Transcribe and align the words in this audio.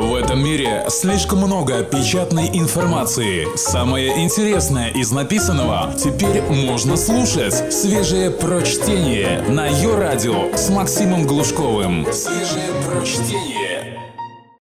В 0.00 0.14
этом 0.14 0.42
мире 0.42 0.86
слишком 0.88 1.40
много 1.40 1.84
печатной 1.84 2.48
информации. 2.58 3.46
Самое 3.54 4.24
интересное 4.24 4.88
из 4.88 5.12
написанного 5.12 5.94
теперь 5.94 6.40
можно 6.40 6.96
слушать. 6.96 7.70
Свежее 7.70 8.30
прочтение 8.30 9.42
на 9.42 9.66
ее 9.66 9.94
радио 9.98 10.56
с 10.56 10.70
Максимом 10.70 11.26
Глушковым. 11.26 12.06
Свежее 12.14 12.70
прочтение. 12.88 14.00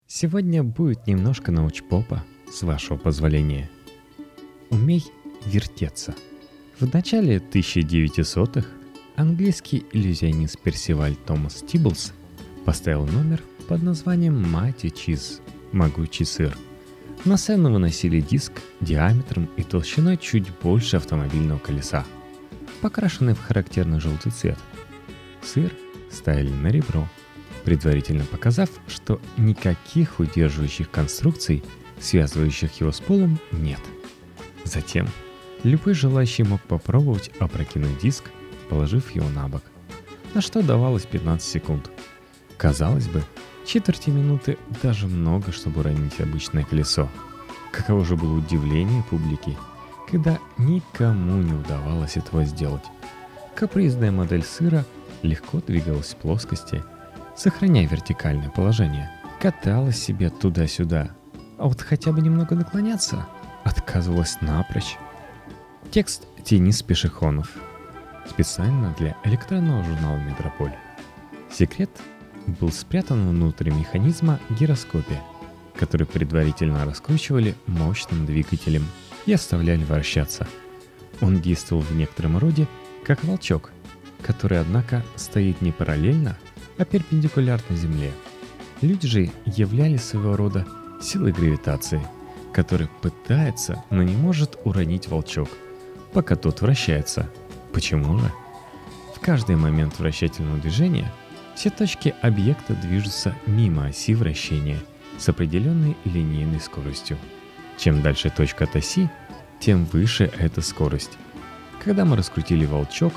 Сегодня 0.07 0.63
будет 0.63 1.07
немножко 1.07 1.51
научпопа, 1.51 2.23
с 2.53 2.63
вашего 2.63 2.99
позволения. 2.99 3.71
Умей 4.69 5.03
вертеться. 5.47 6.15
В 6.79 6.93
начале 6.93 7.39
1900-х 7.39 8.69
английский 9.17 9.87
иллюзионист 9.93 10.59
Персиваль 10.59 11.17
Томас 11.17 11.65
Тиблс 11.67 12.13
поставил 12.67 13.07
номер 13.07 13.43
под 13.73 13.83
названием 13.83 14.39
«Мати 14.51 14.91
Чиз»– 14.91 15.41
«Могучий 15.73 16.27
сыр». 16.27 16.55
На 17.25 17.39
сцену 17.39 17.73
выносили 17.73 18.21
диск 18.21 18.53
диаметром 18.83 19.49
и 19.57 19.63
толщиной 19.63 20.19
чуть 20.19 20.47
больше 20.63 20.99
автомобильного 20.99 21.59
колеса, 21.59 22.05
покрашенный 22.83 23.33
в 23.33 23.41
характерный 23.41 23.99
желтый 23.99 24.31
цвет. 24.31 24.59
Сыр 25.43 25.73
ставили 26.11 26.51
на 26.51 26.67
ребро, 26.67 27.09
предварительно 27.65 28.27
показав, 28.27 28.69
что 28.89 29.23
никаких 29.39 30.21
удерживающих 30.21 30.91
конструкций, 30.91 31.65
связывающих 31.99 32.79
его 32.79 32.93
с 32.93 33.01
полом, 33.01 33.39
нет. 33.53 33.81
Затем 34.65 35.09
любой 35.63 35.95
желающий 35.95 36.43
мог 36.43 36.61
попробовать 36.61 37.31
опрокинуть 37.39 38.01
диск, 38.03 38.25
положив 38.69 39.13
его 39.13 39.31
на 39.31 39.49
бок, 39.49 39.63
на 40.35 40.43
что 40.43 40.61
давалось 40.61 41.07
15 41.07 41.49
секунд. 41.49 41.91
Казалось 42.59 43.09
бы, 43.09 43.25
Четверти 43.65 44.11
минуты 44.11 44.59
даже 44.83 45.07
много, 45.07 45.53
чтобы 45.53 45.81
уронить 45.81 46.21
обычное 46.21 46.65
колесо. 46.65 47.09
Каково 47.71 48.05
же 48.05 48.17
было 48.17 48.39
удивление 48.39 49.03
публики, 49.05 49.57
когда 50.11 50.39
никому 50.59 51.43
не 51.43 51.55
удавалось 51.55 52.17
этого 52.17 52.45
сделать. 52.45 52.85
Капризная 53.55 54.11
модель 54.11 54.45
сыра 54.45 54.85
легко 55.23 55.61
двигалась 55.61 56.13
в 56.13 56.17
плоскости, 56.17 56.83
сохраняя 57.37 57.87
вертикальное 57.87 58.51
положение, 58.51 59.11
каталась 59.41 59.99
себе 59.99 60.31
туда-сюда, 60.31 61.13
а 61.59 61.69
вот 61.69 61.81
хотя 61.81 62.13
бы 62.13 62.21
немного 62.21 62.55
наклоняться 62.55 63.27
отказывалась 63.65 64.41
напрочь. 64.41 64.97
Текст 65.91 66.27
Денис 66.45 66.83
Пешехонов. 66.83 67.51
Специально 68.29 68.95
для 68.99 69.17
электронного 69.25 69.83
журнала 69.85 70.17
«Метрополь». 70.19 70.73
Секрет 71.51 71.91
был 72.47 72.71
спрятан 72.71 73.29
внутрь 73.29 73.71
механизма 73.71 74.41
гироскопе, 74.51 75.21
который 75.75 76.07
предварительно 76.07 76.85
раскручивали 76.85 77.55
мощным 77.67 78.27
двигателем 78.27 78.85
и 79.27 79.33
оставляли 79.33 79.85
вращаться. 79.85 80.47
Он 81.21 81.41
действовал 81.41 81.83
в 81.83 81.95
некотором 81.95 82.39
роде 82.39 82.67
как 83.05 83.25
волчок, 83.25 83.71
который, 84.23 84.61
однако, 84.61 85.05
стоит 85.17 85.61
не 85.61 85.73
параллельно, 85.73 86.39
а 86.79 86.85
перпендикулярно 86.85 87.77
Земле. 87.77 88.13
Люди 88.81 89.07
же 89.07 89.31
являлись 89.47 90.03
своего 90.03 90.37
рода 90.37 90.67
силой 91.01 91.33
гравитации, 91.33 92.01
которая 92.53 92.89
пытается, 93.01 93.85
но 93.91 94.03
не 94.03 94.17
может 94.17 94.59
уронить 94.65 95.09
волчок, 95.09 95.49
пока 96.13 96.37
тот 96.37 96.61
вращается. 96.61 97.29
Почему 97.73 98.19
же? 98.19 98.33
В 99.15 99.21
каждый 99.21 99.57
момент 99.57 99.99
вращательного 99.99 100.59
движения– 100.59 101.13
все 101.55 101.71
точки 101.71 102.15
объекта 102.23 102.75
движутся 102.75 103.35
мимо 103.47 103.87
оси 103.87 104.15
вращения 104.15 104.79
с 105.19 105.29
определенной 105.29 105.97
линейной 106.05 106.61
скоростью. 106.61 107.19
Чем 107.79 108.03
дальше 108.03 108.31
точка 108.31 108.65
от 108.65 108.77
оси, 108.77 109.11
тем 109.61 109.85
выше 109.85 110.31
эта 110.39 110.61
скорость. 110.61 111.19
Когда 111.85 112.05
мы 112.05 112.17
раскрутили 112.17 112.65
волчок, 112.65 113.13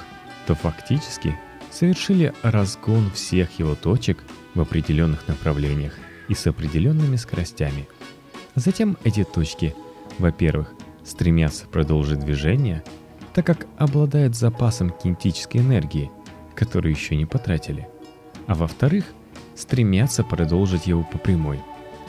то 0.47 0.55
фактически 0.55 1.37
совершили 1.71 2.33
разгон 2.41 3.09
всех 3.11 3.59
его 3.59 3.75
точек 3.75 4.23
в 4.53 4.61
определенных 4.61 5.27
направлениях 5.27 5.93
и 6.27 6.33
с 6.33 6.45
определенными 6.47 7.15
скоростями. 7.15 7.87
Затем 8.55 8.97
эти 9.03 9.23
точки, 9.23 9.75
во-первых, 10.17 10.71
стремятся 11.03 11.67
продолжить 11.67 12.19
движение, 12.19 12.83
так 13.33 13.45
как 13.45 13.67
обладают 13.77 14.35
запасом 14.35 14.91
кинетической 14.91 15.61
энергии, 15.61 16.11
которую 16.55 16.93
еще 16.93 17.15
не 17.15 17.25
потратили– 17.25 17.87
а 18.47 18.55
во-вторых, 18.55 19.05
стремятся 19.55 20.23
продолжить 20.23 20.87
его 20.87 21.03
по 21.03 21.17
прямой, 21.17 21.59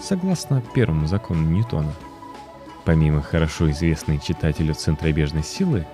согласно 0.01 0.63
первому 0.75 1.07
закону 1.07 1.49
Ньютона. 1.49 1.93
Помимо 2.85 3.23
хорошо 3.23 3.71
известной 3.71 4.21
читателю 4.21 4.75
центробежной 4.75 5.43
силы, 5.43 5.87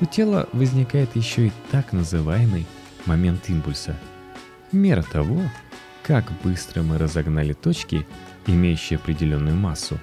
у 0.00 0.04
тела 0.04 0.48
возникает 0.52 1.16
еще 1.16 1.48
и 1.48 1.52
так 1.70 1.92
называемый 1.92 2.66
момент 3.06 3.48
импульса. 3.48 3.96
Мера 4.72 5.02
того, 5.02 5.40
как 6.02 6.30
быстро 6.44 6.82
мы 6.82 6.98
разогнали 6.98 7.52
точки, 7.52 8.06
имеющие 8.46 8.98
определенную 8.98 9.56
массу. 9.56 9.98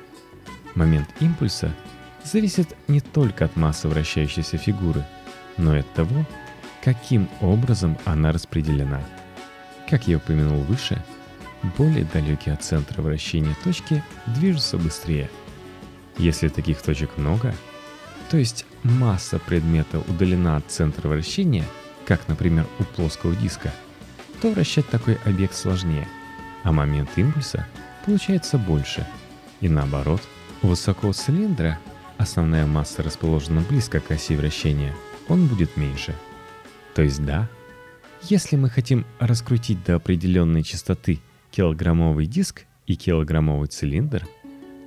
Момент 0.75 1.07
импульса 1.19 1.73
зависит 2.23 2.75
не 2.87 2.99
только 2.99 3.45
от 3.45 3.55
массы 3.55 3.87
вращающейся 3.87 4.57
фигуры, 4.57 5.05
но 5.57 5.75
и 5.75 5.81
от 5.81 5.93
того, 5.93 6.25
каким 6.83 7.29
образом 7.41 7.97
она 8.05 8.31
распределена– 8.31 9.01
как 9.93 10.07
я 10.07 10.17
упомянул 10.17 10.61
выше, 10.61 10.99
более 11.77 12.03
далекие 12.03 12.55
от 12.55 12.63
центра 12.63 13.03
вращения 13.03 13.55
точки 13.63 14.03
движутся 14.25 14.79
быстрее. 14.79 15.29
Если 16.17 16.47
таких 16.47 16.81
точек 16.81 17.15
много, 17.15 17.53
то 18.31 18.37
есть 18.37 18.65
масса 18.81 19.37
предмета 19.37 19.99
удалена 19.99 20.57
от 20.57 20.65
центра 20.71 21.07
вращения, 21.07 21.63
как, 22.07 22.27
например, 22.27 22.65
у 22.79 22.83
плоского 22.85 23.35
диска, 23.35 23.71
то 24.41 24.49
вращать 24.49 24.89
такой 24.89 25.19
объект 25.25 25.53
сложнее, 25.53 26.07
а 26.63 26.71
момент 26.71 27.11
импульса 27.15 27.67
получается 28.03 28.57
больше. 28.57 29.05
И 29.61 29.69
наоборот, 29.69 30.23
у 30.63 30.69
высокого 30.69 31.13
цилиндра 31.13 31.77
основная 32.17 32.65
масса 32.65 33.03
расположена 33.03 33.61
близко 33.61 33.99
к 33.99 34.09
оси 34.09 34.35
вращения, 34.35 34.95
он 35.27 35.45
будет 35.45 35.77
меньше. 35.77 36.15
То 36.95 37.03
есть 37.03 37.23
да, 37.23 37.47
если 38.29 38.55
мы 38.55 38.69
хотим 38.69 39.05
раскрутить 39.19 39.83
до 39.83 39.95
определенной 39.95 40.63
частоты 40.63 41.19
килограммовый 41.51 42.25
диск 42.25 42.65
и 42.87 42.95
килограммовый 42.95 43.67
цилиндр, 43.67 44.27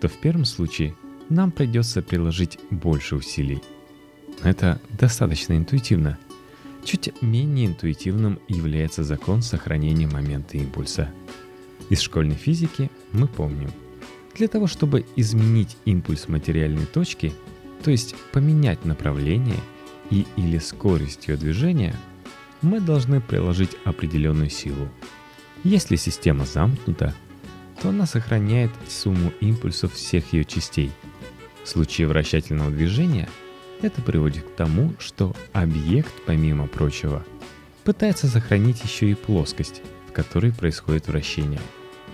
то 0.01 0.09
в 0.09 0.15
первом 0.15 0.45
случае 0.45 0.95
нам 1.29 1.51
придется 1.51 2.03
приложить 2.03 2.59
больше 2.71 3.17
усилий. 3.17 3.63
Это 4.43 4.81
достаточно 4.99 5.57
интуитивно. 5.57 6.19
Чуть 6.85 7.21
менее 7.21 7.67
интуитивным 7.67 8.39
является 8.49 9.03
закон 9.05 9.43
сохранения 9.43 10.07
момента 10.07 10.57
импульса. 10.57 11.11
Из 11.91 12.01
школьной 12.01 12.37
физики 12.37 12.91
мы 13.13 13.29
помним. 13.29 13.71
Для 14.37 14.49
того, 14.49 14.67
чтобы 14.67 15.05
изменить 15.17 15.77
импульс 15.85 16.29
материальной 16.29 16.87
точки, 16.87 17.33
то 17.83 17.91
есть 17.91 18.15
поменять 18.33 18.85
направление 18.85 19.61
и 20.11 20.27
или 20.37 20.59
скорость 20.59 21.29
ее 21.29 21.37
движения– 21.37 21.95
мы 22.62 22.81
должны 22.81 23.21
приложить 23.21 23.77
определенную 23.84 24.50
силу. 24.50 24.89
Если 25.65 25.97
система 25.97 26.44
замкнута, 26.44 27.15
то 27.81 27.91
она 27.91 28.06
сохраняет 28.06 28.71
сумму 28.89 29.33
импульсов 29.41 29.93
всех 29.94 30.33
ее 30.33 30.44
частей. 30.44 30.93
В 31.65 31.69
случае 31.69 32.06
вращательного 32.06 32.71
движения 32.71 33.28
это 33.83 34.00
приводит 34.00 34.44
к 34.44 34.55
тому, 34.55 34.94
что 34.99 35.34
объект, 35.53 36.12
помимо 36.25 36.67
прочего, 36.67 37.25
пытается 37.84 38.28
сохранить 38.28 38.83
еще 38.83 39.11
и 39.11 39.15
плоскость, 39.15 39.83
в 40.09 40.12
которой 40.12 40.53
происходит 40.53 41.09
вращение. 41.09 41.61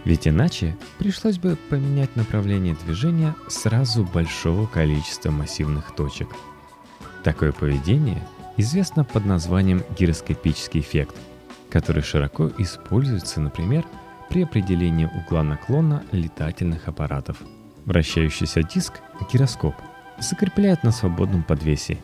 Ведь 0.05 0.27
иначе 0.27 0.77
пришлось 0.99 1.39
бы 1.39 1.57
поменять 1.69 2.17
направление 2.17 2.77
движения 2.85 3.37
сразу 3.49 4.05
большого 4.05 4.67
количества 4.67 5.31
массивных 5.31 5.95
точек. 5.95 6.29
Такое 7.23 7.53
поведение 7.53 8.27
известна 8.57 9.05
под 9.05 9.25
названием 9.25 9.83
гироскопический 9.99 10.81
эффект, 10.81 11.17
который 11.71 12.03
широко 12.03 12.51
используется, 12.59 13.41
например, 13.41 13.85
при 14.29 14.43
определении 14.43 15.07
угла 15.07 15.43
наклона 15.43 16.03
летательных 16.13 16.89
аппаратов. 16.89 17.39
Вращающийся 17.85 18.63
диск, 18.63 19.01
гироскоп, 19.33 19.75
закрепляют 20.19 20.85
на 20.85 20.93
свободном 20.93 21.43
подвесе, 21.43 21.99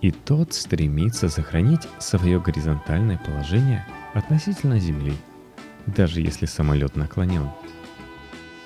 и 0.00 0.10
тот 0.10 0.52
стремится 0.54 1.28
сохранить 1.28 1.88
свое 1.98 2.40
горизонтальное 2.40 3.18
положение 3.18 3.86
относительно 4.12 4.78
Земли, 4.78 5.14
даже 5.86 6.20
если 6.20 6.46
самолет 6.46 6.96
наклонен. 6.96 7.48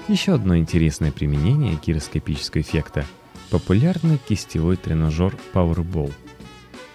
Еще 0.08 0.34
одно 0.34 0.56
интересное 0.56 1.12
применение 1.12 1.78
гироскопического 1.84 2.60
эффекта– 2.60 3.04
популярный 3.50 4.18
кистевой 4.18 4.76
тренажер 4.76 5.34
Powerball– 5.54 6.12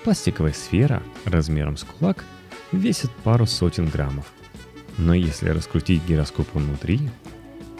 Пластиковая 0.03 0.51
сфера 0.51 1.01
размером 1.23 1.77
с 1.77 1.83
кулак 1.85 2.25
весит 2.73 3.09
пару 3.23 3.45
сотен 3.45 3.87
граммов. 3.87 4.31
Но 4.97 5.13
если 5.13 5.49
раскрутить 5.49 6.05
гироскоп 6.05 6.47
внутри, 6.53 6.99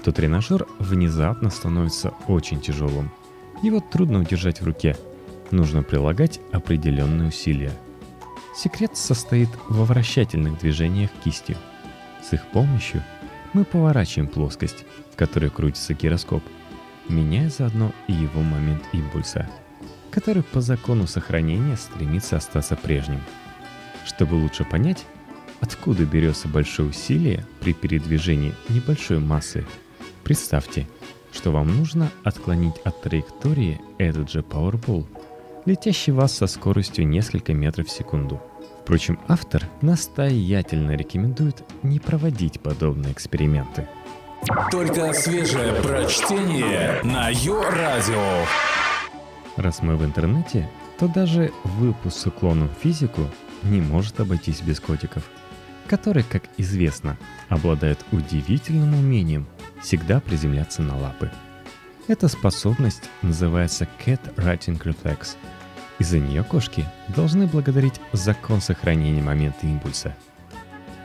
то 0.03 0.11
тренажер 0.11 0.65
внезапно 0.79 1.49
становится 1.49 2.13
очень 2.27 2.61
тяжелым. 2.61 3.11
Его 3.61 3.81
трудно 3.81 4.21
удержать 4.21 4.61
в 4.61 4.65
руке. 4.65 4.97
Нужно 5.51 5.83
прилагать 5.83 6.39
определенные 6.51 7.27
усилия. 7.27 7.73
Секрет 8.55 8.95
состоит 8.95 9.49
во 9.67 9.83
вращательных 9.83 10.59
движениях 10.59 11.09
кистью. 11.23 11.57
С 12.23 12.33
их 12.33 12.45
помощью 12.47 13.03
мы 13.51 13.65
поворачиваем 13.65 14.29
плоскость, 14.29 14.85
в 15.11 15.17
которой 15.17 15.49
крутится 15.49 15.93
гироскоп, 15.93 16.43
меняя 17.09 17.49
заодно 17.49 17.91
и 18.07 18.13
его 18.13 18.41
момент 18.41 18.83
импульса, 18.93 19.49
который 20.13 20.44
по 20.44 20.62
закону 20.62 21.07
сохранения 21.07 21.75
стремится 21.75 22.38
остаться 22.38 22.75
прежним. 22.75 23.21
Чтобы 24.06 24.36
лучше 24.36 24.63
понять, 24.63 25.06
откуда 25.60 26.06
берется 26.06 26.48
большое 26.48 26.89
усилие 26.89 27.45
при 27.62 27.74
передвижении 27.74 28.54
небольшой 28.69 29.19
массы, 29.19 29.65
представьте, 30.24 30.88
что 31.31 31.51
вам 31.51 31.75
нужно 31.75 32.12
отклонить 32.24 32.77
от 32.83 33.01
траектории 33.01 33.81
этот 33.98 34.30
же 34.30 34.39
Powerball, 34.42 35.06
летящий 35.65 36.13
вас 36.13 36.33
со 36.33 36.48
скоростью 36.48 37.07
несколько 37.07 37.54
метров 37.54 37.88
в 37.88 37.92
секунду– 37.92 38.42
Впрочем, 38.83 39.18
автор 39.30 39.63
настоятельно 39.81 40.92
рекомендует 40.92 41.63
не 41.83 42.00
проводить 42.00 42.60
подобные 42.60 43.13
эксперименты. 43.13 43.88
Только 44.71 45.13
свежее 45.13 45.71
прочтение 45.81 47.00
на 47.04 47.30
Йо-Радио. 47.30 48.45
Раз 49.55 49.81
мы 49.81 49.95
в 49.95 50.03
интернете, 50.03 50.69
то 51.00 51.07
даже 51.07 51.51
выпуск 51.63 52.17
с 52.17 52.25
уклоном 52.25 52.69
в 52.69 52.81
физику 52.81 53.29
не 53.63 53.81
может 53.81 54.19
обойтись 54.19 54.61
без 54.61 54.79
котиков, 54.79 55.23
которые, 55.88 56.23
как 56.23 56.44
известно, 56.57 57.17
обладают 57.50 58.03
удивительным 58.11 58.94
умением 58.94 59.47
всегда 59.81 60.19
приземляться 60.19 60.81
на 60.81 60.97
лапы. 60.97 61.31
Эта 62.07 62.27
способность 62.27 63.09
называется 63.21 63.88
Cat 64.05 64.35
Writing 64.35 64.81
Reflex– 64.81 65.35
из-за 66.00 66.19
нее 66.19 66.44
кошки 66.44 66.85
должны 67.15 67.47
благодарить 67.47 68.01
закон 68.11 68.61
сохранения 68.61 69.21
момента 69.21 69.67
импульса. 69.67 70.15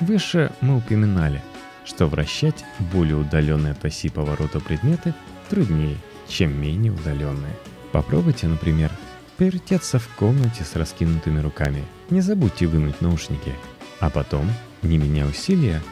Выше 0.00 0.50
мы 0.60 0.78
упоминали, 0.78 1.42
что 1.84 2.06
вращать 2.06 2.64
более 2.92 3.16
удаленные 3.16 3.72
от 3.72 3.84
оси 3.84 4.08
поворота 4.08 4.60
предметы 4.60 5.14
труднее, 5.50 5.96
чем 6.26 6.60
менее 6.60 6.92
удаленные. 6.92 7.54
Попробуйте, 7.92 8.46
например, 8.46 8.90
повертеться 9.36 9.98
в 9.98 10.08
комнате 10.16 10.64
с 10.64 10.76
раскинутыми 10.76 11.40
руками. 11.40 11.84
Не 12.10 12.20
забудьте 12.20 12.66
вынуть 12.66 13.00
наушники. 13.00 13.52
А 14.00 14.10
потом, 14.10 14.50
не 14.82 14.98
меняя 14.98 15.26
усилия, 15.26 15.82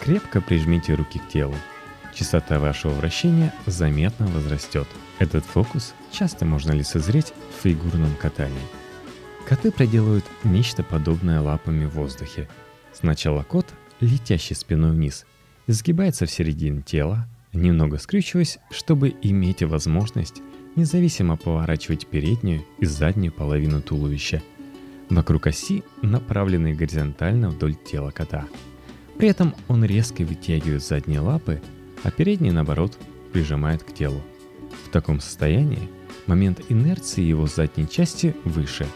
крепко 0.00 0.40
прижмите 0.40 0.94
руки 0.94 1.18
к 1.18 1.28
телу. 1.28 1.54
Частота 2.14 2.58
вашего 2.58 2.92
вращения 2.92 3.52
заметно 3.66 4.26
возрастет– 4.26 4.88
этот 5.22 5.44
фокус 5.44 5.94
часто 6.10 6.44
можно 6.44 6.72
лицезреть 6.72 7.32
в 7.50 7.62
фигурном 7.62 8.12
катании. 8.16 8.58
Коты 9.46 9.70
проделывают 9.70 10.24
нечто 10.42 10.82
подобное 10.82 11.40
лапами 11.40 11.84
в 11.84 11.90
воздухе. 11.90 12.48
Сначала 12.92 13.44
кот, 13.44 13.66
летящий 14.00 14.56
спиной 14.56 14.90
вниз, 14.90 15.24
изгибается 15.68 16.26
в 16.26 16.30
середине 16.32 16.82
тела, 16.82 17.28
немного 17.52 17.98
скрючиваясь, 17.98 18.58
чтобы 18.72 19.14
иметь 19.22 19.62
возможность 19.62 20.42
независимо 20.76 21.36
поворачивать 21.36 22.06
переднюю 22.06 22.64
и 22.78 22.86
заднюю 22.86 23.32
половину 23.32 23.82
туловища. 23.82 24.42
Вокруг 25.10 25.46
оси, 25.46 25.82
направленной 26.00 26.74
горизонтально 26.74 27.50
вдоль 27.50 27.74
тела 27.74 28.10
кота. 28.10 28.46
При 29.18 29.28
этом 29.28 29.54
он 29.68 29.84
резко 29.84 30.22
вытягивает 30.22 30.82
задние 30.82 31.20
лапы, 31.20 31.60
а 32.02 32.10
передние, 32.10 32.52
наоборот, 32.52 32.98
прижимает 33.32 33.82
к 33.82 33.92
телу. 33.92 34.22
В 34.86 34.90
таком 34.90 35.20
состоянии 35.20 35.88
момент 36.26 36.60
инерции 36.68 37.22
его 37.22 37.46
задней 37.46 37.88
части 37.88 38.34
выше, 38.44 38.86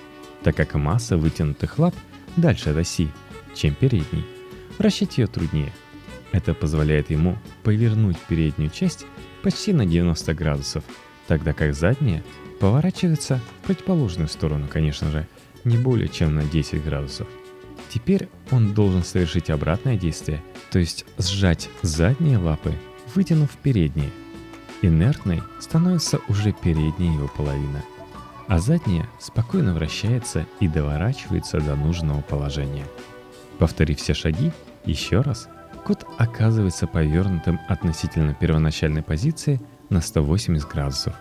так 0.43 0.56
как 0.56 0.75
масса 0.75 1.17
вытянутых 1.17 1.78
лап 1.78 1.94
дальше 2.37 2.70
от 2.70 2.78
оси, 2.78 3.08
чем 3.55 3.75
передней. 3.75 4.25
Вращать 4.78 5.19
ее 5.19 5.26
труднее. 5.26 5.73
Это 6.32 6.55
позволяет 6.55 7.11
ему 7.11 7.38
повернуть 7.62 8.19
переднюю 8.28 8.70
часть 8.70 9.06
почти 9.43 9.73
на 9.73 9.87
90 9.87 10.34
градусов, 10.34 10.84
тогда 11.26 11.52
как 11.52 11.75
задняя 11.75 12.23
поворачивается 12.61 13.40
в 13.62 13.67
противоположную 13.67 14.28
сторону, 14.28 14.67
конечно 14.70 15.11
же, 15.11 15.26
не 15.64 15.76
более 15.76 16.08
чем 16.08 16.34
на 16.34 16.44
10 16.44 16.84
градусов. 16.84 17.26
Теперь 17.88 18.28
он 18.50 18.75
должен 18.75 19.05
совершить 19.05 19.50
обратное 19.50 19.96
действие, 19.96 20.43
то 20.70 20.78
есть 20.78 21.05
сжать 21.19 21.69
задние 21.82 22.38
лапы, 22.38 22.73
вытянув 23.14 23.50
передние– 23.62 24.11
Инертной 24.82 25.43
становится 25.58 26.20
уже 26.28 26.52
передняя 26.52 27.12
его 27.12 27.28
половина, 27.28 27.82
а 28.46 28.58
задняя 28.58 29.08
спокойно 29.19 29.75
вращается 29.75 30.46
и 30.61 30.69
доворачивается 30.69 31.61
до 31.61 31.75
нужного 31.75 32.20
положения. 32.20 32.84
Повторив 33.58 33.99
все 33.99 34.12
шаги, 34.12 34.52
еще 34.84 35.23
раз, 35.23 35.49
кот 35.84 36.06
оказывается 36.19 36.87
повернутым 36.87 37.58
относительно 37.69 38.34
первоначальной 38.34 39.02
позиции 39.02 39.61
на 39.88 40.00
180 40.00 40.68
градусов. 40.68 41.14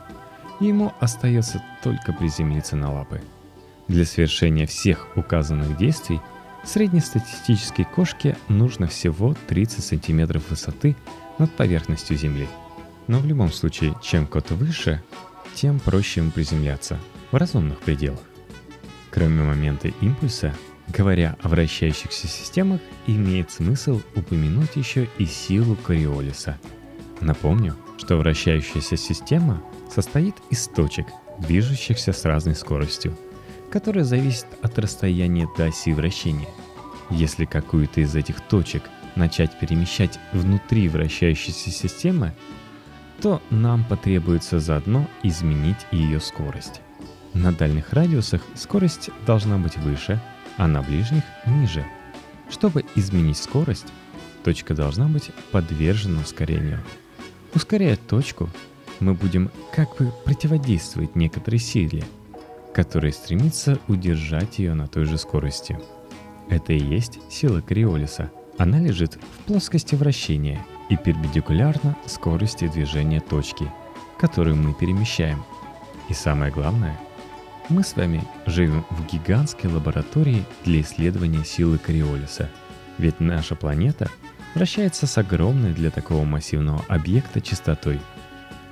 Ему 0.60 0.94
остается 1.00 1.62
только 1.84 2.14
приземлиться 2.14 2.76
на 2.76 2.92
лапы. 2.94 3.22
Для 3.88 4.06
совершения 4.06 4.66
всех 4.66 5.08
указанных 5.16 5.78
действий 5.78 6.22
среднестатистической 6.64 7.86
кошке 7.86 8.38
нужно 8.48 8.88
всего 8.88 9.36
30 9.48 9.84
см 9.84 10.42
высоты 10.50 10.96
над 11.38 11.52
поверхностью 11.52 12.18
Земли– 12.18 12.48
но 13.08 13.20
в 13.20 13.26
любом 13.26 13.52
случае, 13.52 13.96
чем 14.02 14.26
кот 14.26 14.52
выше, 14.52 15.02
тем 15.54 15.80
проще 15.80 16.22
ему 16.22 16.32
приземляться 16.32 17.00
в 17.32 17.36
разумных 17.36 17.80
пределах. 17.80 18.22
Кроме 19.12 19.44
момента 19.44 19.90
импульса, 20.02 20.54
говоря 20.88 21.38
о 21.42 21.50
вращающихся 21.50 22.28
системах, 22.28 22.82
имеет 23.08 23.52
смысл 23.52 24.02
упомянуть 24.16 24.76
еще 24.76 25.08
и 25.18 25.26
силу 25.26 25.76
Кориолиса. 25.76 26.60
Напомню, 27.22 27.76
что 28.06 28.18
вращающаяся 28.18 28.98
система 28.98 29.64
состоит 29.90 30.36
из 30.52 30.68
точек, 30.68 31.08
движущихся 31.40 32.14
с 32.14 32.24
разной 32.24 32.54
скоростью, 32.54 33.18
которая 33.72 34.04
зависит 34.04 34.46
от 34.62 34.78
расстояния 34.78 35.48
до 35.58 35.66
оси 35.66 35.92
вращения. 35.92 36.50
Если 37.10 37.46
какую-то 37.46 38.02
из 38.02 38.16
этих 38.16 38.42
точек 38.42 38.84
начать 39.16 39.58
перемещать 39.58 40.20
внутри 40.34 40.88
вращающейся 40.88 41.72
системы, 41.72 42.36
то 43.22 43.42
нам 43.50 43.84
потребуется 43.84 44.60
заодно 44.60 45.08
изменить 45.24 45.88
ее 45.92 46.20
скорость. 46.20 46.82
На 47.34 47.52
дальних 47.52 47.92
радиусах 47.92 48.44
скорость 48.54 49.10
должна 49.26 49.58
быть 49.58 49.78
выше, 49.78 50.22
а 50.58 50.68
на 50.68 50.84
ближних 50.84 51.24
ниже. 51.48 51.84
Чтобы 52.52 52.86
изменить 52.94 53.38
скорость, 53.38 53.88
точка 54.44 54.76
должна 54.76 55.08
быть 55.08 55.32
подвержена 55.52 56.22
ускорению. 56.22 56.84
Ускоряя 57.56 57.96
точку, 57.96 58.50
мы 59.00 59.14
будем 59.14 59.50
как 59.74 59.98
бы 59.98 60.12
противодействовать 60.26 61.16
некоторой 61.16 61.60
силе, 61.60 62.04
которая 62.74 63.12
стремится 63.12 63.80
удержать 63.88 64.60
ее 64.60 64.74
на 64.74 64.88
той 64.88 65.06
же 65.06 65.18
скорости. 65.18 65.80
Это 66.50 66.74
и 66.74 66.80
есть 66.80 67.20
сила 67.32 67.62
Криолиса. 67.62 68.32
Она 68.58 68.80
лежит 68.80 69.16
в 69.16 69.46
плоскости 69.46 69.96
вращения– 69.96 70.64
и 70.90 70.98
перпендикулярно 70.98 71.98
скорости 72.06 72.68
движения 72.68 73.20
точки, 73.20 73.72
которую 74.20 74.56
мы 74.56 74.74
перемещаем. 74.74 75.44
И 76.10 76.14
самое 76.14 76.52
главное, 76.52 77.00
мы 77.70 77.84
с 77.84 77.96
вами 77.96 78.24
живем 78.46 78.86
в 78.90 79.06
гигантской 79.08 79.72
лаборатории 79.72 80.46
для 80.64 80.82
исследования 80.82 81.44
силы 81.44 81.78
Кориолиса, 81.78 82.50
ведь 82.98 83.20
наша 83.20 83.56
планета 83.56 84.10
вращается 84.56 85.06
с 85.06 85.18
огромной 85.18 85.74
для 85.74 85.92
такого 85.92 86.24
массивного 86.24 86.84
объекта 86.88 87.42
частотой. 87.42 88.00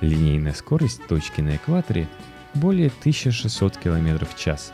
Линейная 0.00 0.52
скорость 0.52 1.06
точки 1.06 1.40
на 1.40 1.56
экваторе 1.56 2.08
более 2.54 2.88
1600 2.88 3.76
км 3.76 4.26
в 4.26 4.36
час. 4.36 4.72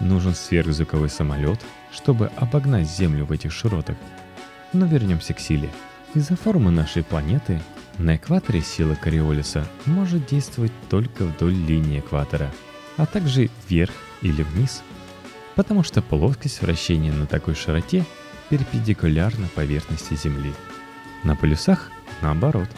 Нужен 0.00 0.34
сверхзвуковой 0.34 1.08
самолет, 1.08 1.60
чтобы 1.92 2.30
обогнать 2.36 2.90
Землю 2.90 3.24
в 3.24 3.32
этих 3.32 3.52
широтах. 3.52 3.96
Но 4.72 4.84
вернемся 4.84 5.32
к 5.32 5.40
силе– 5.40 5.70
из-за 6.12 6.34
формы 6.34 6.72
нашей 6.72 7.04
планеты 7.04 7.62
на 7.98 8.16
экваторе 8.16 8.62
сила 8.62 8.96
Кориолиса 8.96 9.64
может 9.86 10.26
действовать 10.26 10.72
только 10.88 11.22
вдоль 11.22 11.54
линии 11.54 12.00
экватора, 12.00 12.50
а 12.96 13.06
также 13.06 13.48
вверх 13.68 13.92
или 14.20 14.42
вниз, 14.42 14.82
потому 15.54 15.84
что 15.84 16.02
плоскость 16.02 16.62
вращения 16.62 17.12
на 17.12 17.26
такой 17.26 17.54
широте 17.54 18.04
перпендикулярна 18.50 19.48
поверхности 19.54 20.14
Земли. 20.14 20.52
На 21.24 21.36
полюсах 21.36 21.90
наоборот. 22.20 22.68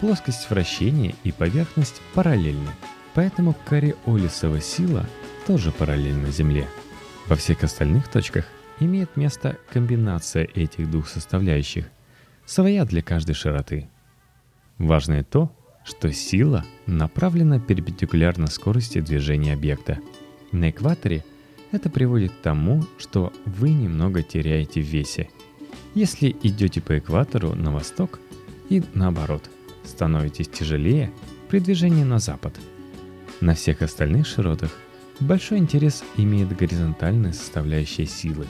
Плоскость 0.00 0.50
вращения 0.50 1.14
и 1.24 1.32
поверхность 1.32 2.02
параллельны, 2.12 2.70
поэтому 3.14 3.56
кориолисова 3.64 4.60
сила 4.60 5.06
тоже 5.46 5.72
параллельна 5.72 6.30
Земле. 6.30 6.68
Во 7.26 7.36
всех 7.36 7.64
остальных 7.64 8.08
точках 8.08 8.44
имеет 8.80 9.16
место 9.16 9.56
комбинация 9.72 10.44
этих 10.54 10.90
двух 10.90 11.08
составляющих– 11.08 11.86
своя 12.44 12.84
для 12.84 13.02
каждой 13.02 13.34
широты. 13.34 13.88
Важно 14.78 15.20
и 15.20 15.22
то, 15.22 15.50
что 15.84 16.12
сила 16.12 16.64
направлена 16.86 17.60
перпендикулярно 17.60 18.48
скорости 18.48 19.00
движения 19.00 19.52
объекта. 19.52 19.98
На 20.52 20.70
экваторе 20.70 21.24
это 21.74 21.90
приводит 21.90 22.32
к 22.32 22.40
тому, 22.42 22.84
что 22.98 23.32
вы 23.44 23.70
немного 23.70 24.22
теряете 24.22 24.80
в 24.80 24.84
весе. 24.84 25.30
Если 25.94 26.34
идете 26.42 26.80
по 26.80 26.98
экватору 26.98 27.54
на 27.54 27.72
восток 27.72 28.18
и 28.68 28.82
наоборот, 28.94 29.48
становитесь 29.84 30.48
тяжелее 30.48 31.12
при 31.48 31.60
движении 31.60 32.04
на 32.04 32.18
запад. 32.18 32.54
На 33.40 33.54
всех 33.54 33.82
остальных 33.82 34.26
широтах 34.26 34.70
большой 35.20 35.58
интерес 35.58 36.02
имеет 36.16 36.56
горизонтальная 36.56 37.32
составляющая 37.32 38.06
силы. 38.06 38.46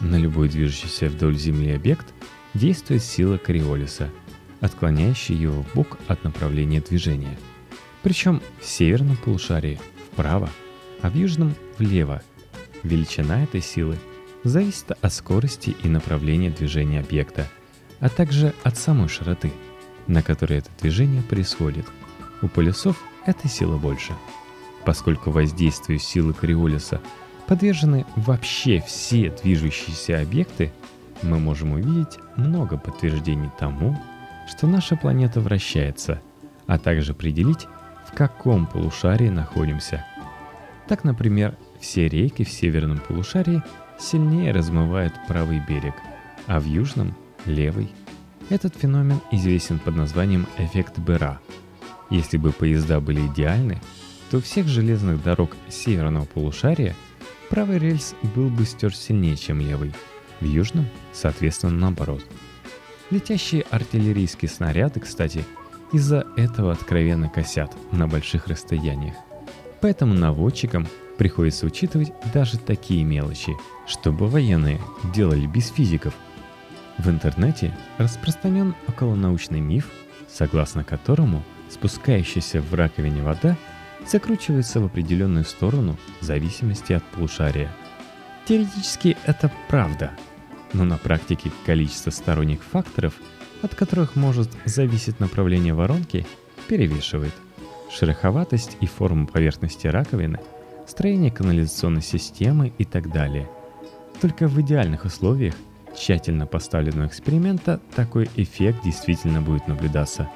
На 0.00 0.16
любой 0.16 0.48
движущийся 0.48 1.08
вдоль 1.08 1.36
Земли 1.36 1.72
объект 1.72 2.06
действует 2.54 3.02
сила 3.02 3.38
Кориолиса– 3.38 4.10
отклоняющий 4.62 5.34
его 5.34 5.62
в 5.62 5.74
бок 5.74 5.98
от 6.06 6.22
направления 6.24 6.80
движения. 6.80 7.36
Причем 8.02 8.40
в 8.60 8.64
северном 8.64 9.16
полушарии 9.16 9.78
вправо, 10.12 10.48
а 11.02 11.10
в 11.10 11.16
южном 11.16 11.54
влево. 11.78 12.22
Величина 12.82 13.44
этой 13.44 13.60
силы 13.60 13.98
зависит 14.44 14.92
от 15.00 15.12
скорости 15.12 15.76
и 15.82 15.88
направления 15.88 16.50
движения 16.50 17.00
объекта, 17.00 17.46
а 18.00 18.08
также 18.08 18.54
от 18.64 18.76
самой 18.76 19.08
широты, 19.08 19.52
на 20.06 20.22
которой 20.22 20.58
это 20.58 20.70
движение 20.80 21.22
происходит. 21.22 21.86
У 22.40 22.48
полюсов 22.48 23.00
эта 23.24 23.48
сила 23.48 23.78
больше. 23.78 24.14
Поскольку 24.84 25.30
воздействию 25.30 26.00
силы 26.00 26.32
Кориолиса 26.32 27.00
подвержены 27.46 28.04
вообще 28.16 28.82
все 28.84 29.30
движущиеся 29.30 30.20
объекты, 30.20 30.72
мы 31.22 31.38
можем 31.38 31.72
увидеть 31.72 32.18
много 32.36 32.76
подтверждений 32.76 33.50
тому, 33.60 33.96
что 34.48 34.66
наша 34.66 34.96
планета 34.96 35.40
вращается, 35.40 36.20
а 36.66 36.78
также 36.78 37.12
определить, 37.12 37.68
в 38.08 38.14
каком 38.16 38.66
полушарии 38.66 39.28
находимся. 39.28 40.04
Так, 40.88 41.04
например, 41.04 41.56
все 41.82 42.08
реки 42.08 42.44
в 42.44 42.48
северном 42.48 42.98
полушарии 42.98 43.62
сильнее 43.98 44.52
размывают 44.52 45.12
правый 45.28 45.60
берег, 45.68 45.94
а 46.46 46.58
в 46.58 46.64
южном– 46.64 47.14
левый. 47.44 47.90
Этот 48.48 48.74
феномен 48.74 49.20
известен 49.30 49.78
под 49.78 49.96
названием 49.96 50.46
эффект 50.56 50.98
Бера. 50.98 51.38
Если 52.08 52.38
бы 52.38 52.52
поезда 52.52 53.00
были 53.00 53.26
идеальны, 53.26 53.82
то 54.30 54.40
всех 54.40 54.66
железных 54.66 55.22
дорог 55.22 55.54
северного 55.68 56.24
полушария 56.24 56.96
правый 57.50 57.78
рельс 57.78 58.14
был 58.34 58.48
бы 58.48 58.64
стер 58.64 58.94
сильнее, 58.96 59.36
чем 59.36 59.60
левый. 59.60 59.92
В 60.40 60.46
южном, 60.46 60.86
соответственно, 61.12 61.74
наоборот– 61.74 62.24
Летящие 63.12 63.66
артиллерийские 63.68 64.48
снаряды, 64.48 65.00
кстати, 65.00 65.44
из-за 65.92 66.26
этого 66.38 66.72
откровенно 66.72 67.28
косят 67.28 67.70
на 67.92 68.08
больших 68.08 68.46
расстояниях. 68.46 69.16
Поэтому 69.82 70.14
наводчикам 70.14 70.88
приходится 71.22 71.66
учитывать 71.66 72.12
даже 72.34 72.58
такие 72.58 73.04
мелочи, 73.04 73.56
чтобы 73.86 74.26
военные 74.26 74.80
делали 75.14 75.46
без 75.46 75.68
физиков. 75.68 76.14
В 76.98 77.08
интернете 77.08 77.72
распространен 77.96 78.74
околонаучный 78.88 79.60
миф, 79.60 79.88
согласно 80.28 80.82
которому 80.82 81.44
спускающаяся 81.70 82.60
в 82.60 82.74
раковине 82.74 83.22
вода 83.22 83.56
закручивается 84.04 84.80
в 84.80 84.86
определенную 84.86 85.44
сторону 85.44 85.96
в 86.20 86.24
зависимости 86.24 86.92
от 86.92 87.04
полушария. 87.04 87.70
Теоретически 88.44 89.16
это 89.24 89.48
правда– 89.68 90.10
но 90.72 90.82
на 90.82 90.98
практике 90.98 91.52
количество 91.66 92.10
сторонних 92.10 92.64
факторов, 92.64 93.14
от 93.62 93.76
которых 93.76 94.16
может 94.16 94.48
зависеть 94.64 95.20
направление 95.20 95.74
воронки, 95.74 96.26
перевешивает. 96.66 97.34
Шероховатость 97.90 98.76
и 98.80 98.86
форма 98.86 99.26
поверхности 99.26 99.86
раковины, 99.86 100.40
строение 100.92 101.30
канализационной 101.30 102.02
системы 102.02 102.70
и 102.76 102.84
так 102.84 103.10
далее. 103.10 103.48
Только 104.20 104.46
в 104.46 104.60
идеальных 104.60 105.06
условиях 105.06 105.54
тщательно 105.96 106.46
поставленного 106.46 107.06
эксперимента 107.06 107.80
такой 107.96 108.28
эффект 108.36 108.84
действительно 108.84 109.40
будет 109.40 109.66
наблюдаться. 109.68 110.28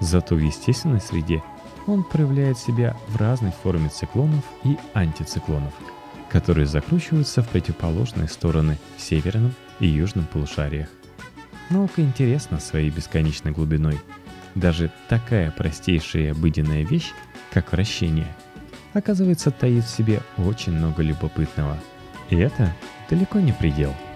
Зато 0.00 0.34
в 0.34 0.40
естественной 0.40 1.00
среде 1.00 1.40
он 1.86 2.02
проявляет 2.02 2.58
себя 2.58 2.96
в 3.08 3.16
разной 3.16 3.52
форме 3.52 3.88
циклонов 3.90 4.44
и 4.64 4.76
антициклонов, 4.92 5.72
которые 6.30 6.66
закручиваются 6.66 7.40
в 7.42 7.48
противоположные 7.48 8.26
стороны 8.26 8.78
в 8.96 9.00
северном 9.00 9.54
и 9.78 9.86
южном 9.86 10.26
полушариях. 10.26 10.88
Наука 11.70 12.02
интересна 12.02 12.58
своей 12.58 12.90
бесконечной 12.90 13.52
глубиной. 13.52 14.00
Даже 14.56 14.92
такая 15.08 15.52
простейшая 15.52 16.32
обыденная 16.32 16.84
вещь, 16.84 17.12
как 17.52 17.70
вращение, 17.70 18.26
оказывается 18.92 19.50
таит 19.50 19.84
в 19.84 19.90
себе 19.90 20.20
очень 20.38 20.72
много 20.72 21.02
любопытного. 21.02 21.78
И 22.30 22.36
это 22.36 22.72
далеко 23.10 23.40
не 23.40 23.52
предел– 23.52 23.94